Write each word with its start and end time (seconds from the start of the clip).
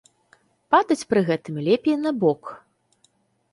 Падаць 0.75 1.05
пры 1.11 1.21
гэтым 1.29 1.61
лепей 1.69 1.97
на 2.07 2.11
бок. 2.25 2.43